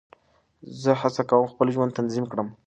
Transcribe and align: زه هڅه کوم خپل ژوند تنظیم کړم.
زه 0.81 0.91
هڅه 1.01 1.21
کوم 1.29 1.45
خپل 1.53 1.67
ژوند 1.75 1.95
تنظیم 1.99 2.25
کړم. 2.31 2.47